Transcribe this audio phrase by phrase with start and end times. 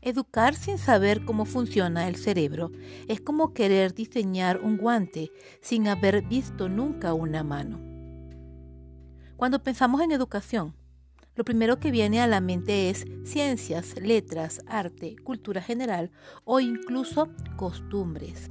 [0.00, 2.70] Educar sin saber cómo funciona el cerebro
[3.08, 7.80] es como querer diseñar un guante sin haber visto nunca una mano.
[9.36, 10.74] Cuando pensamos en educación,
[11.34, 16.10] lo primero que viene a la mente es ciencias, letras, arte, cultura general
[16.44, 18.50] o incluso costumbres.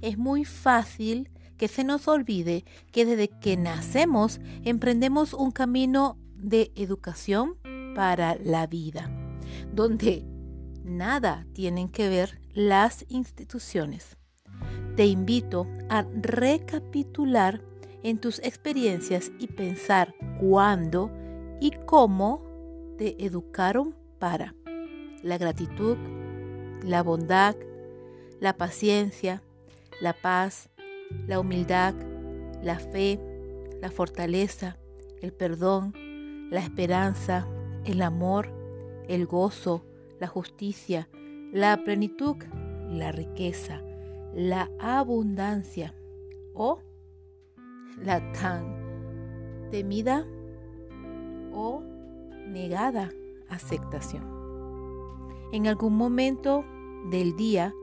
[0.00, 6.72] Es muy fácil que se nos olvide que desde que nacemos emprendemos un camino de
[6.74, 7.56] educación
[7.94, 9.10] para la vida,
[9.72, 10.24] donde
[10.88, 14.16] nada tienen que ver las instituciones.
[14.96, 17.62] Te invito a recapitular
[18.02, 21.10] en tus experiencias y pensar cuándo
[21.60, 22.42] y cómo
[22.96, 24.54] te educaron para
[25.22, 25.96] la gratitud,
[26.82, 27.56] la bondad,
[28.40, 29.42] la paciencia,
[30.00, 30.68] la paz,
[31.26, 31.94] la humildad,
[32.62, 33.20] la fe,
[33.80, 34.76] la fortaleza,
[35.20, 35.92] el perdón,
[36.50, 37.46] la esperanza,
[37.84, 38.52] el amor,
[39.08, 39.84] el gozo,
[40.20, 41.08] la justicia,
[41.52, 42.36] la plenitud,
[42.90, 43.82] la riqueza,
[44.34, 45.94] la abundancia
[46.54, 46.80] o
[48.02, 50.26] la tan temida
[51.52, 51.82] o
[52.46, 53.10] negada
[53.48, 54.22] aceptación.
[55.52, 56.64] En algún momento
[57.10, 57.74] del día,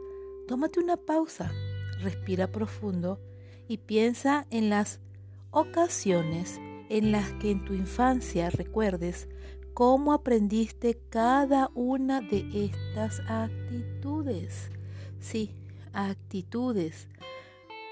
[0.48, 1.52] tómate una pausa,
[2.02, 3.20] respira profundo
[3.68, 5.00] y piensa en las
[5.52, 9.28] ocasiones en las que en tu infancia recuerdes
[9.76, 14.72] cómo aprendiste cada una de estas actitudes.
[15.20, 15.52] Sí,
[15.92, 17.10] actitudes,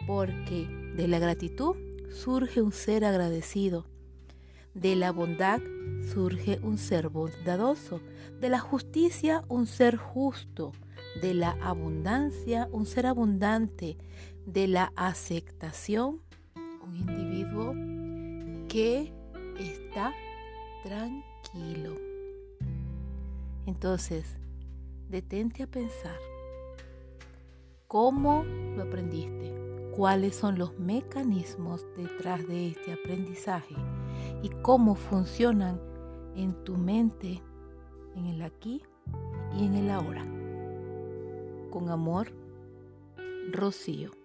[0.08, 1.76] porque de la gratitud
[2.10, 3.86] surge un ser agradecido,
[4.74, 5.60] de la bondad
[6.14, 8.00] surge un ser bondadoso,
[8.40, 10.72] de la justicia un ser justo,
[11.22, 13.98] de la abundancia un ser abundante,
[14.46, 16.22] de la aceptación
[16.56, 17.74] un individuo
[18.70, 19.14] que
[19.60, 20.14] está
[20.86, 21.33] tranquilo
[23.66, 24.38] entonces,
[25.10, 26.18] detente a pensar
[27.88, 29.54] cómo lo aprendiste,
[29.96, 33.76] cuáles son los mecanismos detrás de este aprendizaje
[34.42, 35.80] y cómo funcionan
[36.36, 37.42] en tu mente,
[38.16, 38.82] en el aquí
[39.56, 40.24] y en el ahora.
[41.70, 42.32] Con amor,
[43.52, 44.23] Rocío.